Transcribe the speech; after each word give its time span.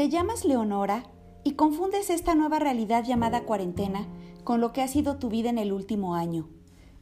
Te 0.00 0.08
llamas 0.08 0.46
Leonora 0.46 1.02
y 1.44 1.56
confundes 1.56 2.08
esta 2.08 2.34
nueva 2.34 2.58
realidad 2.58 3.04
llamada 3.04 3.44
cuarentena 3.44 4.08
con 4.44 4.58
lo 4.58 4.72
que 4.72 4.80
ha 4.80 4.88
sido 4.88 5.18
tu 5.18 5.28
vida 5.28 5.50
en 5.50 5.58
el 5.58 5.74
último 5.74 6.14
año. 6.14 6.48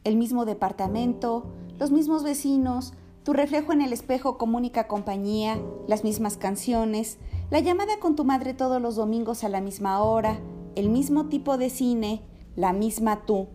El 0.03 0.17
mismo 0.17 0.43
departamento, 0.43 1.45
los 1.77 1.91
mismos 1.91 2.25
vecinos, 2.25 2.91
tu 3.23 3.31
reflejo 3.31 3.71
en 3.71 3.81
el 3.81 3.93
espejo 3.93 4.37
como 4.37 4.57
única 4.57 4.89
compañía, 4.89 5.61
las 5.87 6.03
mismas 6.03 6.35
canciones, 6.35 7.19
la 7.49 7.61
llamada 7.61 8.01
con 8.01 8.17
tu 8.17 8.25
madre 8.25 8.53
todos 8.53 8.81
los 8.81 8.97
domingos 8.97 9.45
a 9.45 9.47
la 9.47 9.61
misma 9.61 10.03
hora, 10.03 10.41
el 10.75 10.89
mismo 10.89 11.27
tipo 11.27 11.57
de 11.57 11.69
cine, 11.69 12.21
la 12.57 12.73
misma 12.73 13.25
tú, 13.25 13.47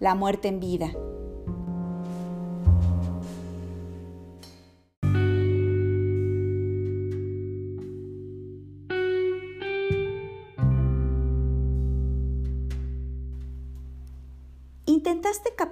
la 0.00 0.16
muerte 0.16 0.48
en 0.48 0.58
vida. 0.58 0.90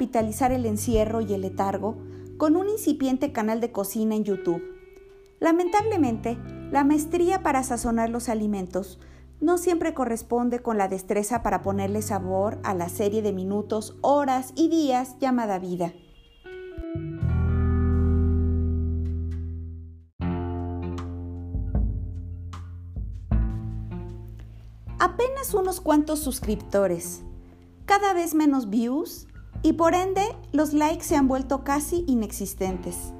Capitalizar 0.08 0.52
el 0.52 0.64
encierro 0.64 1.20
y 1.20 1.34
el 1.34 1.42
letargo 1.42 1.98
con 2.38 2.56
un 2.56 2.70
incipiente 2.70 3.30
canal 3.30 3.60
de 3.60 3.72
cocina 3.72 4.14
en 4.14 4.24
YouTube. 4.24 4.62
Lamentablemente, 5.38 6.38
la 6.72 6.82
maestría 6.82 7.42
para 7.42 7.62
sazonar 7.62 8.08
los 8.08 8.30
alimentos 8.30 8.98
no 9.42 9.58
siempre 9.58 9.92
corresponde 9.92 10.60
con 10.60 10.78
la 10.78 10.88
destreza 10.88 11.42
para 11.42 11.60
ponerle 11.60 12.00
sabor 12.00 12.58
a 12.64 12.72
la 12.72 12.88
serie 12.88 13.20
de 13.20 13.34
minutos, 13.34 13.98
horas 14.00 14.54
y 14.56 14.70
días 14.70 15.18
llamada 15.20 15.58
vida. 15.58 15.92
Apenas 24.98 25.52
unos 25.52 25.82
cuantos 25.82 26.20
suscriptores, 26.20 27.20
cada 27.84 28.14
vez 28.14 28.34
menos 28.34 28.70
views 28.70 29.27
y 29.62 29.74
por 29.74 29.94
ende 29.94 30.22
los 30.52 30.72
likes 30.72 31.04
se 31.04 31.16
han 31.16 31.28
vuelto 31.28 31.64
casi 31.64 32.04
inexistentes. 32.06 33.12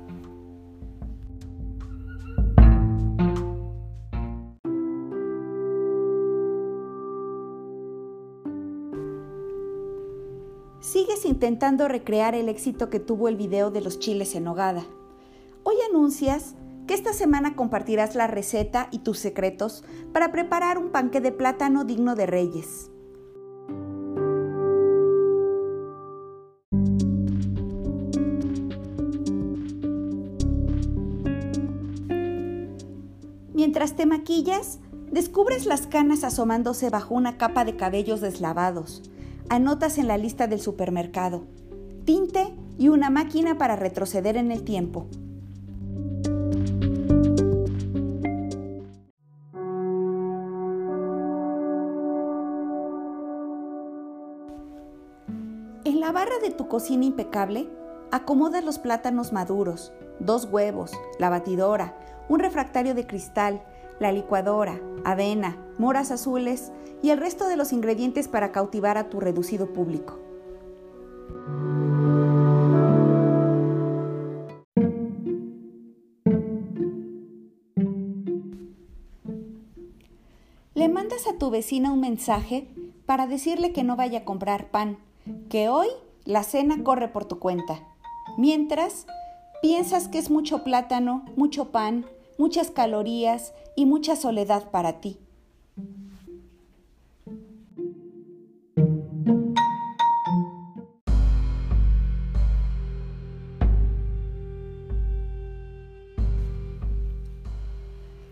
Sigues 10.81 11.27
intentando 11.27 11.87
recrear 11.87 12.35
el 12.35 12.49
éxito 12.49 12.89
que 12.89 12.99
tuvo 12.99 13.29
el 13.29 13.37
video 13.37 13.71
de 13.71 13.83
los 13.83 13.99
chiles 13.99 14.35
en 14.35 14.49
hogada. 14.49 14.85
Hoy 15.65 15.77
anuncias 15.91 16.55
que 16.87 16.95
esta 16.95 17.13
semana 17.13 17.57
compartirás 17.57 18.15
la 18.15 18.27
receta 18.27 18.89
y 18.91 19.01
tus 19.01 19.19
secretos 19.19 19.85
para 20.15 20.33
preparar 20.33 20.79
un 20.79 20.89
panque 20.89 21.21
de 21.21 21.33
plátano 21.33 21.85
digno 21.85 22.15
de 22.15 22.25
reyes. 22.25 22.91
Mientras 33.69 33.97
te 33.97 34.07
maquillas, 34.07 34.79
descubres 35.13 35.67
las 35.67 35.87
canas 35.87 36.25
asomándose 36.25 36.89
bajo 36.89 37.15
una 37.15 37.37
capa 37.37 37.67
de 37.67 37.77
cabellos 37.77 38.23
deslavados. 38.23 39.03
Anotas 39.51 39.99
en 39.99 40.09
la 40.09 40.17
lista 40.17 40.47
del 40.47 40.59
supermercado. 40.59 41.45
Tinte 42.07 42.55
y 42.79 42.89
una 42.89 43.11
máquina 43.11 43.59
para 43.59 43.77
retroceder 43.77 44.39
en 44.39 44.53
el 44.53 44.65
tiempo. 44.65 45.07
En 55.85 56.01
la 56.01 56.11
barra 56.11 56.39
de 56.41 56.53
tu 56.53 56.69
cocina 56.69 57.05
impecable, 57.05 57.69
acomodas 58.13 58.65
los 58.65 58.79
plátanos 58.79 59.35
maduros, 59.35 59.93
dos 60.21 60.47
huevos, 60.51 60.93
la 61.19 61.29
batidora, 61.29 61.95
un 62.29 62.41
refractario 62.41 62.95
de 62.95 63.07
cristal, 63.07 63.63
la 64.01 64.13
licuadora, 64.13 64.81
avena, 65.05 65.57
moras 65.79 66.11
azules 66.11 66.73
y 67.03 67.11
el 67.11 67.19
resto 67.19 67.49
de 67.49 67.57
los 67.57 67.73
ingredientes 67.73 68.29
para 68.29 68.53
cautivar 68.53 68.99
a 68.99 69.09
tu 69.09 69.21
reducido 69.21 69.73
público. 69.73 70.19
Le 80.75 80.89
mandas 80.89 81.27
a 81.27 81.37
tu 81.39 81.51
vecina 81.51 81.93
un 81.93 82.01
mensaje 82.01 82.69
para 83.05 83.27
decirle 83.27 83.73
que 83.73 83.83
no 83.83 83.97
vaya 83.97 84.21
a 84.21 84.25
comprar 84.25 84.71
pan, 84.71 84.99
que 85.49 85.69
hoy 85.69 85.89
la 86.25 86.45
cena 86.45 86.85
corre 86.85 87.09
por 87.09 87.25
tu 87.25 87.39
cuenta. 87.39 87.81
Mientras, 88.37 89.07
piensas 89.61 90.09
que 90.09 90.19
es 90.19 90.31
mucho 90.31 90.63
plátano, 90.63 91.25
mucho 91.35 91.73
pan, 91.73 92.07
muchas 92.39 92.71
calorías 92.71 93.53
y 93.77 93.85
mucha 93.85 94.17
soledad 94.17 94.71
para 94.71 95.01
ti. 95.01 95.19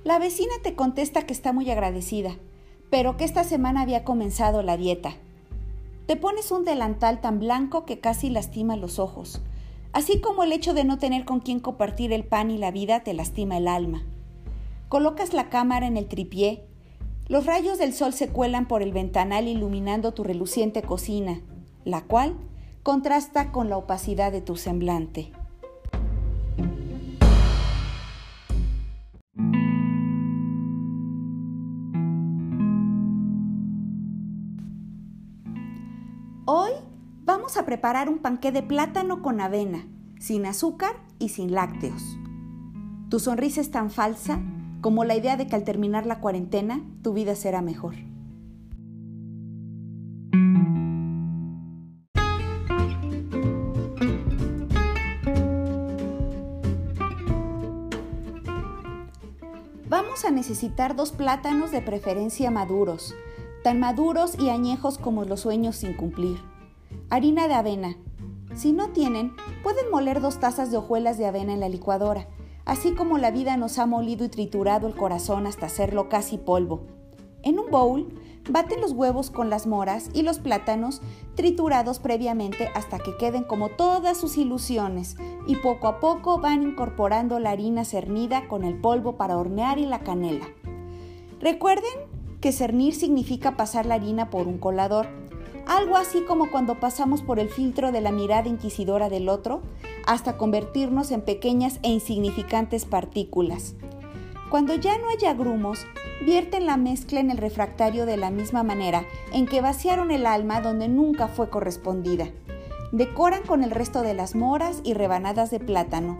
La 0.04 0.20
vecina 0.20 0.52
te 0.62 0.76
contesta 0.76 1.26
que 1.26 1.32
está 1.32 1.52
muy 1.52 1.68
agradecida, 1.68 2.36
pero 2.90 3.16
que 3.16 3.24
esta 3.24 3.42
semana 3.42 3.82
había 3.82 4.04
comenzado 4.04 4.62
la 4.62 4.76
dieta. 4.76 5.16
Te 6.06 6.14
pones 6.14 6.52
un 6.52 6.64
delantal 6.64 7.20
tan 7.20 7.40
blanco 7.40 7.84
que 7.84 7.98
casi 7.98 8.30
lastima 8.30 8.76
los 8.76 9.00
ojos, 9.00 9.40
así 9.96 10.20
como 10.20 10.42
el 10.42 10.52
hecho 10.52 10.74
de 10.74 10.84
no 10.84 10.98
tener 10.98 11.24
con 11.24 11.40
quien 11.40 11.58
compartir 11.58 12.12
el 12.12 12.22
pan 12.22 12.50
y 12.50 12.58
la 12.58 12.70
vida 12.70 13.00
te 13.00 13.14
lastima 13.14 13.56
el 13.56 13.66
alma. 13.66 14.04
Colocas 14.90 15.32
la 15.32 15.48
cámara 15.48 15.86
en 15.86 15.96
el 15.96 16.06
tripié, 16.06 16.66
los 17.28 17.46
rayos 17.46 17.78
del 17.78 17.94
sol 17.94 18.12
se 18.12 18.28
cuelan 18.28 18.68
por 18.68 18.82
el 18.82 18.92
ventanal 18.92 19.48
iluminando 19.48 20.12
tu 20.12 20.22
reluciente 20.22 20.82
cocina, 20.82 21.40
la 21.86 22.02
cual 22.02 22.36
contrasta 22.82 23.52
con 23.52 23.70
la 23.70 23.78
opacidad 23.78 24.32
de 24.32 24.42
tu 24.42 24.56
semblante. 24.56 25.32
Preparar 37.66 38.08
un 38.08 38.18
panqué 38.18 38.52
de 38.52 38.62
plátano 38.62 39.20
con 39.20 39.40
avena, 39.42 39.86
sin 40.18 40.46
azúcar 40.46 40.92
y 41.18 41.28
sin 41.28 41.52
lácteos. 41.52 42.02
Tu 43.10 43.20
sonrisa 43.20 43.60
es 43.60 43.70
tan 43.70 43.90
falsa 43.90 44.40
como 44.80 45.04
la 45.04 45.16
idea 45.16 45.36
de 45.36 45.46
que 45.46 45.56
al 45.56 45.64
terminar 45.64 46.06
la 46.06 46.20
cuarentena 46.20 46.80
tu 47.02 47.12
vida 47.12 47.34
será 47.34 47.60
mejor. 47.60 47.96
Vamos 59.88 60.24
a 60.24 60.30
necesitar 60.30 60.96
dos 60.96 61.12
plátanos 61.12 61.70
de 61.70 61.82
preferencia 61.82 62.50
maduros, 62.50 63.14
tan 63.62 63.80
maduros 63.80 64.38
y 64.38 64.50
añejos 64.50 64.98
como 64.98 65.24
los 65.24 65.40
sueños 65.40 65.76
sin 65.76 65.94
cumplir 65.94 66.38
Harina 67.08 67.46
de 67.46 67.54
avena. 67.54 67.96
Si 68.56 68.72
no 68.72 68.88
tienen, 68.88 69.32
pueden 69.62 69.92
moler 69.92 70.20
dos 70.20 70.40
tazas 70.40 70.72
de 70.72 70.78
hojuelas 70.78 71.18
de 71.18 71.26
avena 71.26 71.52
en 71.52 71.60
la 71.60 71.68
licuadora, 71.68 72.26
así 72.64 72.94
como 72.94 73.16
la 73.16 73.30
vida 73.30 73.56
nos 73.56 73.78
ha 73.78 73.86
molido 73.86 74.24
y 74.24 74.28
triturado 74.28 74.88
el 74.88 74.96
corazón 74.96 75.46
hasta 75.46 75.66
hacerlo 75.66 76.08
casi 76.08 76.36
polvo. 76.36 76.80
En 77.44 77.60
un 77.60 77.70
bowl, 77.70 78.08
baten 78.50 78.80
los 78.80 78.90
huevos 78.90 79.30
con 79.30 79.50
las 79.50 79.68
moras 79.68 80.10
y 80.14 80.22
los 80.22 80.40
plátanos 80.40 81.00
triturados 81.36 82.00
previamente 82.00 82.70
hasta 82.74 82.98
que 82.98 83.16
queden 83.18 83.44
como 83.44 83.68
todas 83.68 84.18
sus 84.18 84.36
ilusiones 84.36 85.16
y 85.46 85.54
poco 85.54 85.86
a 85.86 86.00
poco 86.00 86.40
van 86.40 86.64
incorporando 86.64 87.38
la 87.38 87.50
harina 87.50 87.84
cernida 87.84 88.48
con 88.48 88.64
el 88.64 88.80
polvo 88.80 89.16
para 89.16 89.38
hornear 89.38 89.78
y 89.78 89.86
la 89.86 90.00
canela. 90.00 90.48
Recuerden 91.38 92.16
que 92.40 92.50
cernir 92.50 92.96
significa 92.96 93.56
pasar 93.56 93.86
la 93.86 93.94
harina 93.94 94.28
por 94.28 94.48
un 94.48 94.58
colador 94.58 95.06
algo 95.66 95.96
así 95.96 96.22
como 96.22 96.50
cuando 96.50 96.80
pasamos 96.80 97.22
por 97.22 97.38
el 97.38 97.48
filtro 97.48 97.92
de 97.92 98.00
la 98.00 98.12
mirada 98.12 98.48
inquisidora 98.48 99.08
del 99.08 99.28
otro 99.28 99.62
hasta 100.06 100.36
convertirnos 100.36 101.10
en 101.10 101.22
pequeñas 101.22 101.80
e 101.82 101.90
insignificantes 101.90 102.84
partículas. 102.84 103.74
Cuando 104.48 104.76
ya 104.76 104.96
no 104.98 105.08
haya 105.08 105.34
grumos, 105.34 105.84
vierten 106.24 106.66
la 106.66 106.76
mezcla 106.76 107.18
en 107.18 107.32
el 107.32 107.38
refractario 107.38 108.06
de 108.06 108.16
la 108.16 108.30
misma 108.30 108.62
manera 108.62 109.04
en 109.32 109.46
que 109.46 109.60
vaciaron 109.60 110.12
el 110.12 110.24
alma 110.24 110.60
donde 110.60 110.88
nunca 110.88 111.26
fue 111.26 111.50
correspondida. 111.50 112.28
Decoran 112.92 113.42
con 113.42 113.64
el 113.64 113.72
resto 113.72 114.02
de 114.02 114.14
las 114.14 114.36
moras 114.36 114.80
y 114.84 114.94
rebanadas 114.94 115.50
de 115.50 115.58
plátano. 115.58 116.16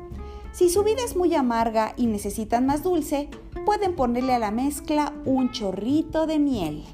Si 0.50 0.70
su 0.70 0.82
vida 0.82 1.02
es 1.04 1.16
muy 1.16 1.34
amarga 1.34 1.94
y 1.96 2.06
necesitan 2.06 2.66
más 2.66 2.82
dulce, 2.82 3.28
pueden 3.64 3.94
ponerle 3.94 4.34
a 4.34 4.38
la 4.40 4.50
mezcla 4.50 5.12
un 5.24 5.52
chorrito 5.52 6.26
de 6.26 6.40
miel. 6.40 6.84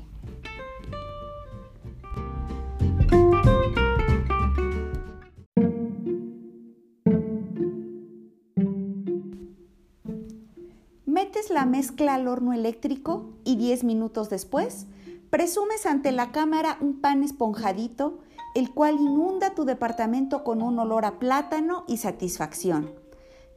Mezcla 11.83 12.15
al 12.15 12.29
horno 12.29 12.53
eléctrico 12.53 13.33
y 13.43 13.57
10 13.57 13.83
minutos 13.83 14.31
después 14.31 14.87
presumes 15.31 15.85
ante 15.85 16.13
la 16.13 16.31
cámara 16.31 16.79
un 16.81 17.01
pan 17.01 17.25
esponjadito, 17.25 18.21
el 18.55 18.73
cual 18.73 19.01
inunda 19.01 19.57
tu 19.57 19.65
departamento 19.65 20.45
con 20.45 20.63
un 20.63 20.79
olor 20.79 21.05
a 21.05 21.19
plátano 21.19 21.83
y 21.89 21.97
satisfacción. 21.97 22.93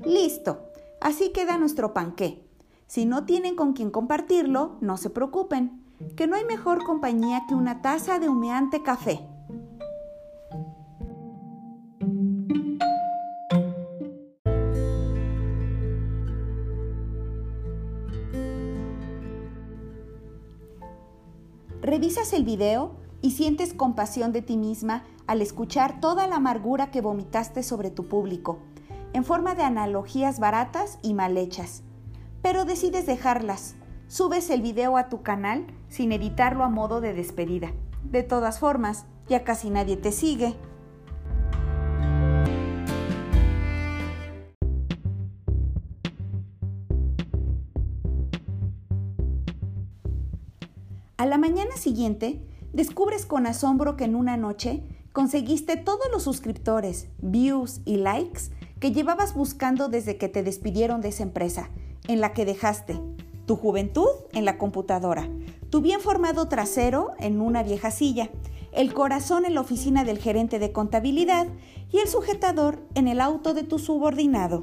Listo, 0.03 0.57
así 1.01 1.33
queda 1.33 1.59
nuestro 1.59 1.93
panqué. 1.93 2.43
Si 2.87 3.05
no 3.05 3.25
tienen 3.25 3.55
con 3.55 3.73
quien 3.73 3.91
compartirlo, 3.91 4.77
no 4.81 4.97
se 4.97 5.11
preocupen, 5.11 5.83
que 6.15 6.25
no 6.25 6.35
hay 6.35 6.45
mejor 6.45 6.83
compañía 6.83 7.43
que 7.47 7.53
una 7.53 7.83
taza 7.83 8.17
de 8.17 8.27
humeante 8.27 8.81
café. 8.81 9.19
Revisas 21.95 22.33
el 22.33 22.43
video 22.43 22.91
y 23.21 23.31
sientes 23.31 23.73
compasión 23.73 24.33
de 24.33 24.41
ti 24.41 24.57
misma 24.57 25.05
al 25.27 25.41
escuchar 25.41 26.01
toda 26.01 26.27
la 26.27 26.35
amargura 26.35 26.91
que 26.91 26.99
vomitaste 26.99 27.63
sobre 27.63 27.89
tu 27.89 28.09
público, 28.09 28.59
en 29.13 29.23
forma 29.23 29.55
de 29.55 29.63
analogías 29.63 30.41
baratas 30.41 30.99
y 31.03 31.13
mal 31.13 31.37
hechas 31.37 31.83
pero 32.41 32.65
decides 32.65 33.05
dejarlas. 33.05 33.75
Subes 34.07 34.49
el 34.49 34.61
video 34.61 34.97
a 34.97 35.07
tu 35.07 35.23
canal 35.23 35.65
sin 35.87 36.11
editarlo 36.11 36.65
a 36.65 36.69
modo 36.69 36.99
de 36.99 37.13
despedida. 37.13 37.71
De 38.03 38.23
todas 38.23 38.59
formas, 38.59 39.05
ya 39.29 39.45
casi 39.45 39.69
nadie 39.69 39.95
te 39.95 40.11
sigue. 40.11 40.53
A 51.17 51.25
la 51.25 51.37
mañana 51.37 51.77
siguiente, 51.77 52.41
descubres 52.73 53.25
con 53.25 53.47
asombro 53.47 53.95
que 53.95 54.03
en 54.03 54.15
una 54.15 54.35
noche 54.35 54.83
conseguiste 55.13 55.77
todos 55.77 56.07
los 56.11 56.23
suscriptores, 56.23 57.07
views 57.19 57.79
y 57.85 57.95
likes 57.95 58.51
que 58.81 58.91
llevabas 58.91 59.33
buscando 59.33 59.87
desde 59.87 60.17
que 60.17 60.27
te 60.27 60.43
despidieron 60.43 60.99
de 60.99 61.07
esa 61.07 61.23
empresa 61.23 61.69
en 62.09 62.19
la 62.19 62.33
que 62.33 62.43
dejaste 62.43 62.99
tu 63.45 63.55
juventud 63.55 64.09
en 64.33 64.43
la 64.43 64.57
computadora, 64.57 65.29
tu 65.69 65.79
bien 65.79 66.01
formado 66.01 66.49
trasero 66.49 67.13
en 67.17 67.39
una 67.39 67.63
vieja 67.63 67.91
silla, 67.91 68.29
el 68.73 68.93
corazón 68.93 69.45
en 69.45 69.55
la 69.55 69.61
oficina 69.61 70.03
del 70.03 70.17
gerente 70.17 70.59
de 70.59 70.73
contabilidad 70.73 71.47
y 71.93 71.99
el 71.99 72.09
sujetador 72.09 72.81
en 72.93 73.07
el 73.07 73.21
auto 73.21 73.53
de 73.53 73.63
tu 73.63 73.79
subordinado. 73.79 74.59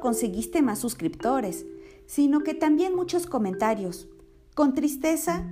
Conseguiste 0.00 0.62
más 0.62 0.78
suscriptores, 0.78 1.66
sino 2.06 2.40
que 2.40 2.54
también 2.54 2.94
muchos 2.94 3.26
comentarios, 3.26 4.08
con 4.54 4.74
tristeza, 4.74 5.46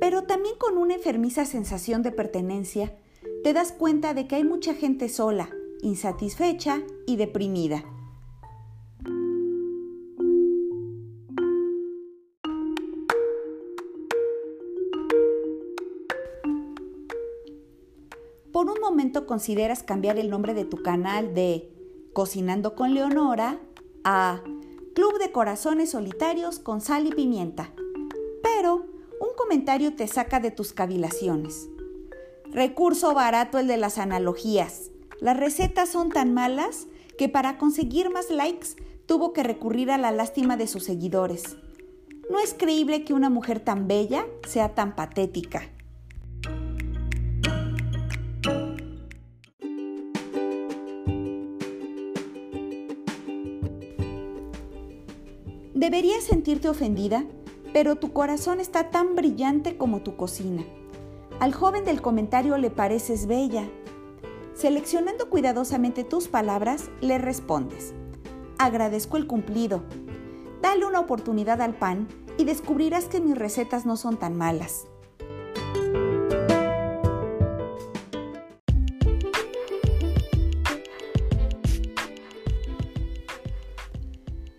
pero 0.00 0.24
también 0.24 0.54
con 0.58 0.78
una 0.78 0.94
enfermiza 0.94 1.44
sensación 1.44 2.02
de 2.02 2.10
pertenencia, 2.10 2.96
te 3.44 3.52
das 3.52 3.72
cuenta 3.72 4.14
de 4.14 4.26
que 4.26 4.36
hay 4.36 4.44
mucha 4.44 4.74
gente 4.74 5.08
sola, 5.08 5.50
insatisfecha 5.82 6.82
y 7.06 7.16
deprimida. 7.16 7.84
Por 18.52 18.68
un 18.68 18.80
momento 18.80 19.26
consideras 19.26 19.82
cambiar 19.82 20.18
el 20.18 20.28
nombre 20.28 20.54
de 20.54 20.64
tu 20.64 20.82
canal 20.82 21.34
de 21.34 21.72
Cocinando 22.12 22.74
con 22.74 22.94
Leonora 22.94 23.60
a 24.04 24.42
Club 24.94 25.18
de 25.18 25.32
Corazones 25.32 25.90
Solitarios 25.90 26.58
con 26.58 26.80
Sal 26.80 27.06
y 27.06 27.10
Pimienta 27.10 27.72
pero 28.60 28.86
un 29.20 29.28
comentario 29.36 29.94
te 29.94 30.06
saca 30.06 30.40
de 30.40 30.50
tus 30.50 30.72
cavilaciones. 30.72 31.68
Recurso 32.50 33.14
barato 33.14 33.58
el 33.58 33.66
de 33.66 33.76
las 33.76 33.98
analogías. 33.98 34.90
Las 35.20 35.36
recetas 35.36 35.88
son 35.88 36.10
tan 36.10 36.34
malas 36.34 36.86
que 37.16 37.28
para 37.28 37.58
conseguir 37.58 38.10
más 38.10 38.30
likes 38.30 38.68
tuvo 39.06 39.32
que 39.32 39.42
recurrir 39.42 39.90
a 39.90 39.98
la 39.98 40.10
lástima 40.10 40.56
de 40.56 40.66
sus 40.66 40.84
seguidores. 40.84 41.56
No 42.30 42.38
es 42.38 42.54
creíble 42.54 43.04
que 43.04 43.12
una 43.12 43.30
mujer 43.30 43.60
tan 43.60 43.88
bella 43.88 44.26
sea 44.46 44.74
tan 44.74 44.94
patética. 44.94 45.62
¿Deberías 55.90 56.22
sentirte 56.22 56.68
ofendida? 56.68 57.24
pero 57.72 57.96
tu 57.96 58.12
corazón 58.12 58.60
está 58.60 58.90
tan 58.90 59.16
brillante 59.16 59.76
como 59.76 60.02
tu 60.02 60.16
cocina. 60.16 60.64
Al 61.40 61.52
joven 61.52 61.84
del 61.84 62.00
comentario 62.00 62.56
le 62.58 62.70
pareces 62.70 63.26
bella. 63.26 63.68
Seleccionando 64.54 65.30
cuidadosamente 65.30 66.04
tus 66.04 66.28
palabras, 66.28 66.90
le 67.00 67.18
respondes, 67.18 67.92
agradezco 68.58 69.16
el 69.16 69.26
cumplido. 69.26 69.82
Dale 70.62 70.86
una 70.86 71.00
oportunidad 71.00 71.60
al 71.60 71.74
pan 71.74 72.06
y 72.38 72.44
descubrirás 72.44 73.06
que 73.06 73.20
mis 73.20 73.36
recetas 73.36 73.84
no 73.84 73.96
son 73.96 74.16
tan 74.16 74.36
malas. 74.36 74.86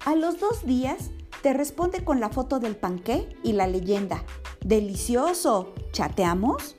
A 0.03 0.15
los 0.15 0.39
dos 0.41 0.65
días 0.65 1.11
te 1.41 1.53
responde 1.53 2.03
con 2.03 2.19
la 2.19 2.29
foto 2.29 2.59
del 2.59 2.75
panqué 2.75 3.27
y 3.43 3.53
la 3.53 3.67
leyenda. 3.67 4.23
¡Delicioso! 4.63 5.73
¿Chateamos? 5.91 6.75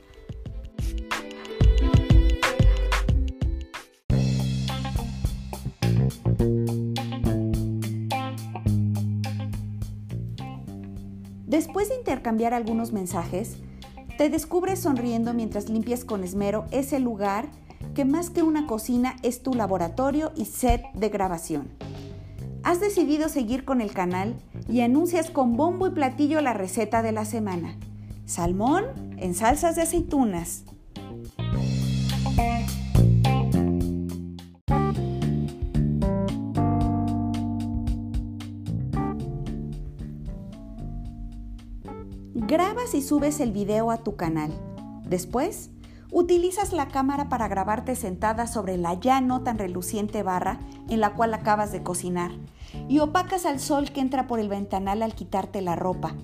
Después 11.47 11.91
de 11.91 11.97
intercambiar 11.97 12.55
algunos 12.55 12.93
mensajes, 12.93 13.57
te 14.17 14.31
descubres 14.31 14.81
sonriendo 14.81 15.35
mientras 15.35 15.69
limpias 15.69 16.05
con 16.05 16.25
esmero 16.25 16.65
ese 16.71 16.99
lugar 16.99 17.51
que 17.95 18.05
más 18.05 18.31
que 18.31 18.43
una 18.43 18.67
cocina 18.67 19.17
es 19.23 19.43
tu 19.43 19.53
laboratorio 19.53 20.33
y 20.35 20.47
set 20.47 20.83
de 20.95 21.09
grabación. 21.09 21.69
Has 22.63 22.81
decidido 22.81 23.29
seguir 23.29 23.65
con 23.65 23.81
el 23.81 23.93
canal 23.93 24.37
y 24.69 24.81
anuncias 24.81 25.31
con 25.31 25.57
bombo 25.57 25.87
y 25.87 25.91
platillo 25.91 26.41
la 26.41 26.53
receta 26.53 27.03
de 27.03 27.13
la 27.13 27.25
semana. 27.25 27.77
Salmón 28.25 28.85
en 29.19 29.35
salsas 29.35 29.77
de 29.77 29.83
aceitunas. 29.83 30.65
Grabas 42.35 42.95
y 42.95 43.03
subes 43.03 43.41
el 43.41 43.53
video 43.53 43.91
a 43.91 43.99
tu 43.99 44.17
canal. 44.17 44.53
Después, 45.09 45.71
utilizas 46.13 46.75
la 46.75 46.89
cámara 46.89 47.31
para 47.31 47.49
grabarte 47.49 47.97
sentada 47.97 48.47
sobre 48.47 48.77
la 48.77 48.95
ya 48.95 49.21
no 49.23 49.43
tan 49.43 49.59
reluciente 49.59 50.23
barra 50.23 50.61
en 50.91 51.01
la 51.01 51.15
cual 51.15 51.33
acabas 51.33 51.73
de 51.73 51.83
cocinar 51.83 52.31
y 52.89 53.01
opacas 53.01 53.47
al 53.47 53.59
sol 53.59 53.91
que 53.91 54.01
entra 54.01 54.27
por 54.27 54.39
el 54.39 54.49
ventanal 54.49 55.03
al 55.03 55.15
quitarte 55.15 55.63
la 55.63 55.75
ropa. 55.75 56.15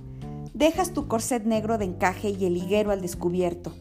Dejas 0.53 0.93
tu 0.93 1.09
corset 1.09 1.45
negro 1.45 1.79
de 1.79 1.87
encaje 1.87 2.31
y 2.31 2.45
el 2.45 2.57
higuero 2.57 2.91
al 2.91 3.01
descubierto. 3.01 3.73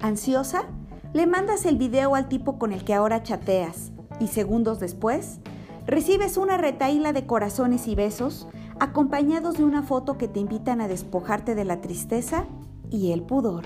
Ansiosa, 0.00 0.66
le 1.12 1.26
mandas 1.26 1.66
el 1.66 1.76
video 1.76 2.14
al 2.14 2.28
tipo 2.28 2.58
con 2.58 2.72
el 2.72 2.84
que 2.84 2.94
ahora 2.94 3.24
chateas 3.24 3.90
y 4.20 4.28
segundos 4.28 4.78
después, 4.78 5.40
recibes 5.86 6.36
una 6.36 6.56
retaíla 6.56 7.12
de 7.12 7.26
corazones 7.26 7.88
y 7.88 7.96
besos 7.96 8.46
acompañados 8.78 9.56
de 9.56 9.64
una 9.64 9.82
foto 9.82 10.18
que 10.18 10.28
te 10.28 10.40
invitan 10.40 10.80
a 10.80 10.88
despojarte 10.88 11.54
de 11.54 11.64
la 11.64 11.80
tristeza 11.80 12.44
y 12.90 13.12
el 13.12 13.22
pudor. 13.22 13.64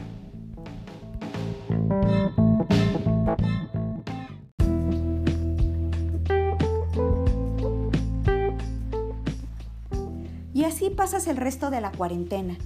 Y 10.53 10.65
así 10.65 10.91
pasas 10.91 11.27
el 11.27 11.37
resto 11.37 11.71
de 11.71 11.81
la 11.81 11.91
cuarentena, 11.91 12.59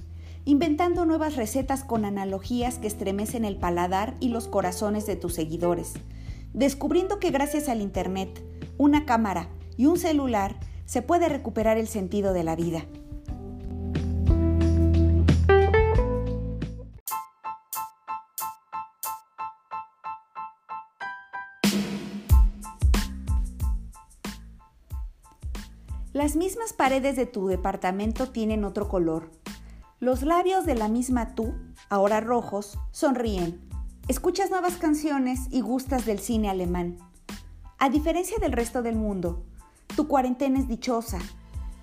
inventando 0.43 1.05
nuevas 1.05 1.35
recetas 1.35 1.83
con 1.83 2.03
analogías 2.03 2.77
que 2.77 2.87
estremecen 2.87 3.45
el 3.45 3.55
paladar 3.55 4.15
y 4.19 4.29
los 4.29 4.47
corazones 4.47 5.05
de 5.05 5.15
tus 5.15 5.33
seguidores, 5.33 5.93
descubriendo 6.53 7.19
que 7.19 7.31
gracias 7.31 7.69
al 7.69 7.81
Internet, 7.81 8.43
una 8.77 9.05
cámara 9.05 9.47
y 9.77 9.85
un 9.85 9.97
celular 9.97 10.57
se 10.85 11.01
puede 11.01 11.29
recuperar 11.29 11.77
el 11.77 11.87
sentido 11.87 12.33
de 12.33 12.43
la 12.43 12.55
vida. 12.55 12.85
Las 26.13 26.37
mismas 26.37 26.71
paredes 26.71 27.17
de 27.17 27.25
tu 27.25 27.47
departamento 27.47 28.29
tienen 28.29 28.63
otro 28.63 28.87
color. 28.87 29.31
Los 29.99 30.23
labios 30.23 30.65
de 30.65 30.73
la 30.73 30.87
misma 30.87 31.35
tú, 31.35 31.53
ahora 31.89 32.21
rojos, 32.21 32.79
sonríen. 32.91 33.59
Escuchas 34.07 34.49
nuevas 34.49 34.77
canciones 34.77 35.41
y 35.51 35.59
gustas 35.59 36.05
del 36.05 36.19
cine 36.19 36.49
alemán. 36.49 36.99
A 37.79 37.89
diferencia 37.89 38.37
del 38.37 38.53
resto 38.53 38.81
del 38.81 38.95
mundo, 38.95 39.43
tu 39.95 40.07
cuarentena 40.07 40.59
es 40.59 40.67
dichosa. 40.67 41.19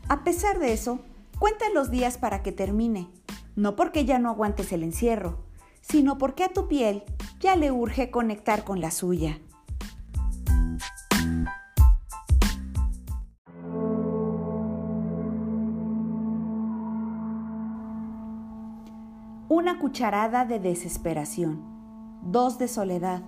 A 0.09 0.25
pesar 0.25 0.59
de 0.59 0.73
eso, 0.73 1.01
cuenta 1.39 1.65
los 1.75 1.91
días 1.91 2.19
para 2.19 2.43
que 2.43 2.53
termine. 2.53 3.09
No 3.57 3.77
porque 3.77 4.05
ya 4.05 4.19
no 4.19 4.31
aguantes 4.31 4.73
el 4.73 4.83
encierro, 4.83 5.39
sino 5.81 6.19
porque 6.19 6.45
a 6.45 6.49
tu 6.49 6.69
piel 6.69 7.05
ya 7.41 7.57
le 7.57 7.71
urge 7.71 8.11
conectar 8.11 8.65
con 8.65 8.81
la 8.81 8.91
suya. 8.91 9.41
una 19.53 19.79
cucharada 19.79 20.47
de 20.47 20.59
desesperación, 20.59 21.61
dos 22.23 22.59
de 22.59 22.69
soledad, 22.69 23.23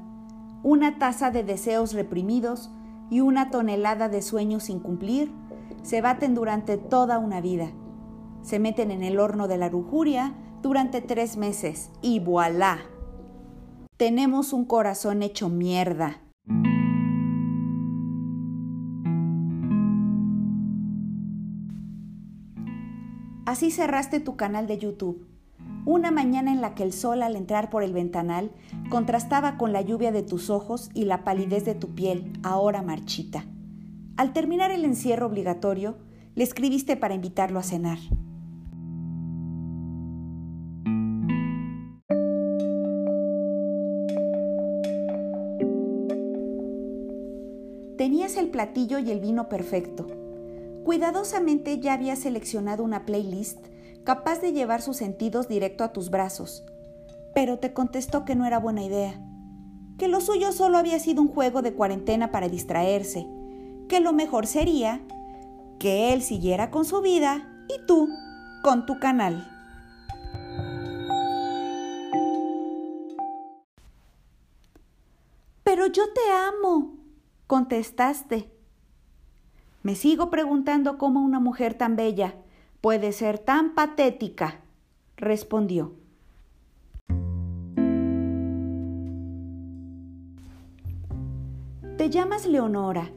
una 0.63 0.99
taza 0.99 1.31
de 1.31 1.45
deseos 1.45 1.93
reprimidos 1.93 2.71
y 3.11 3.21
una 3.21 3.51
tonelada 3.51 4.09
de 4.09 4.23
sueños 4.23 4.65
sin 4.65 4.81
cumplir 4.81 5.33
se 5.83 6.01
baten 6.01 6.35
durante 6.35 6.79
toda 6.79 7.19
una 7.19 7.41
vida. 7.41 7.73
Se 8.43 8.59
meten 8.59 8.91
en 8.91 9.03
el 9.03 9.19
horno 9.19 9.49
de 9.49 9.59
la 9.59 9.69
lujuria 9.69 10.35
durante 10.63 11.01
tres 11.01 11.37
meses 11.37 11.91
y 12.03 12.21
voilà. 12.21 12.79
Tenemos 13.97 14.53
un 14.53 14.65
corazón 14.65 15.23
hecho 15.23 15.49
mierda. 15.49 16.21
Así 23.47 23.71
cerraste 23.71 24.21
tu 24.21 24.37
canal 24.37 24.67
de 24.67 24.79
YouTube 24.79 25.34
una 25.87 26.11
mañana 26.11 26.53
en 26.53 26.61
la 26.61 26.75
que 26.75 26.83
el 26.83 26.93
sol 26.93 27.23
al 27.23 27.37
entrar 27.37 27.71
por 27.71 27.83
el 27.83 27.93
ventanal 27.93 28.51
contrastaba 28.89 29.57
con 29.57 29.73
la 29.73 29.83
lluvia 29.83 30.13
de 30.13 30.23
tus 30.23 30.51
ojos 30.51 30.91
y 30.95 31.05
la 31.05 31.25
palidez 31.25 31.65
de 31.65 31.75
tu 31.75 31.95
piel, 31.95 32.33
ahora 32.43 32.83
marchita. 32.83 33.45
Al 34.17 34.33
terminar 34.33 34.71
el 34.71 34.85
encierro 34.85 35.27
obligatorio, 35.27 35.97
le 36.35 36.45
escribiste 36.45 36.97
para 36.97 37.15
invitarlo 37.15 37.59
a 37.59 37.63
cenar. 37.63 37.99
Tenías 47.99 48.37
el 48.37 48.49
platillo 48.49 48.99
y 48.99 49.11
el 49.11 49.21
vino 49.21 49.49
perfecto. 49.49 50.07
Cuidadosamente 50.85 51.79
ya 51.81 51.95
habías 51.95 52.19
seleccionado 52.19 52.83
una 52.83 53.07
playlist 53.07 53.74
capaz 54.05 54.41
de 54.41 54.53
llevar 54.53 54.83
sus 54.83 54.99
sentidos 54.99 55.49
directo 55.49 55.83
a 55.83 55.93
tus 55.93 56.11
brazos, 56.11 56.63
pero 57.35 57.59
te 57.59 57.73
contestó 57.73 58.25
que 58.25 58.37
no 58.37 58.47
era 58.47 58.59
buena 58.59 58.83
idea, 58.83 59.19
que 59.99 60.09
lo 60.09 60.21
suyo 60.21 60.53
solo 60.53 60.79
había 60.79 60.99
sido 60.99 61.23
un 61.23 61.29
juego 61.29 61.63
de 61.63 61.73
cuarentena 61.73 62.31
para 62.31 62.49
distraerse, 62.49 63.27
que 63.89 64.01
lo 64.01 64.13
mejor 64.13 64.47
sería 64.47 65.01
que 65.79 66.13
él 66.13 66.23
siguiera 66.23 66.71
con 66.71 66.85
su 66.85 67.01
vida 67.01 67.49
y 67.69 67.87
tú 67.87 68.09
con 68.63 68.87
tu 68.87 68.99
canal. 68.99 69.51
Pero 75.65 75.87
yo 75.87 76.05
te 76.13 76.21
amo, 76.31 76.99
contestaste. 77.47 78.51
Me 79.83 79.95
sigo 79.97 80.31
preguntando 80.31 80.99
cómo 80.99 81.21
una 81.21 81.41
mujer 81.41 81.75
tan 81.75 81.97
bella 81.97 82.37
puede 82.85 83.13
ser 83.13 83.39
tan 83.39 83.75
patética? 83.75 84.61
respondió. 85.17 85.95
Te 91.97 92.11
llamas 92.11 92.47
Leonora 92.47 93.11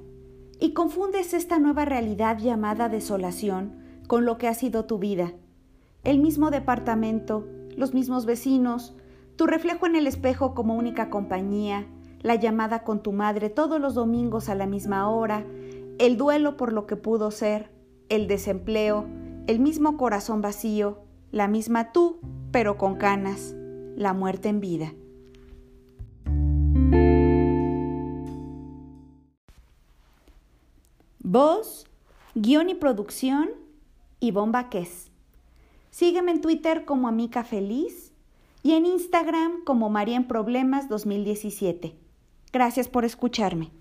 y 0.62 0.72
confundes 0.72 1.34
esta 1.34 1.60
nueva 1.60 1.84
realidad 1.84 2.38
llamada 2.38 2.88
desolación 2.88 3.76
con 4.08 4.24
lo 4.24 4.38
que 4.38 4.48
ha 4.48 4.54
sido 4.54 4.86
tu 4.86 5.00
vida. 5.00 5.34
El 6.06 6.20
mismo 6.20 6.50
departamento, 6.50 7.46
los 7.76 7.94
mismos 7.94 8.26
vecinos, 8.26 8.96
tu 9.36 9.48
reflejo 9.48 9.86
en 9.86 9.98
el 9.98 10.08
espejo 10.08 10.54
como 10.54 10.76
única 10.76 11.10
compañía, 11.10 11.88
la 12.22 12.36
llamada 12.36 12.86
con 12.86 13.04
tu 13.04 13.12
madre 13.12 13.50
todos 13.50 13.82
los 13.82 13.96
domingos 13.96 14.48
a 14.48 14.56
la 14.56 14.66
misma 14.66 15.10
hora, 15.10 15.46
el 16.00 16.16
duelo 16.16 16.56
por 16.56 16.72
lo 16.72 16.88
que 16.88 16.96
pudo 16.96 17.32
ser, 17.32 17.70
el 18.08 18.30
desempleo, 18.30 19.06
el 19.48 19.60
mismo 19.60 19.96
corazón 19.96 20.42
vacío, 20.42 21.00
la 21.32 21.48
misma 21.48 21.94
tú, 21.94 22.20
pero 22.52 22.78
con 22.78 22.98
canas, 22.98 23.56
la 23.96 24.14
muerte 24.14 24.50
en 24.50 24.60
vida. 24.60 24.94
Voz, 31.20 31.88
guion 32.36 32.70
y 32.70 32.76
producción, 32.76 33.50
Ivonne 34.20 34.66
es. 34.74 35.12
Sígueme 35.92 36.32
en 36.32 36.42
Twitter 36.42 36.84
como 36.86 37.08
Amica 37.08 37.44
Feliz 37.44 38.12
y 38.64 38.74
en 38.74 38.86
Instagram 38.86 39.64
como 39.64 39.90
María 39.90 40.18
en 40.18 40.28
Problemas 40.28 40.90
2017. 40.90 41.96
Gracias 42.52 42.88
por 42.90 43.06
escucharme. 43.06 43.72